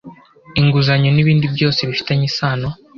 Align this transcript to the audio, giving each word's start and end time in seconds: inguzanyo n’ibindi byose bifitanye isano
inguzanyo 0.59 1.09
n’ibindi 1.11 1.45
byose 1.55 1.79
bifitanye 1.89 2.23
isano 2.31 2.69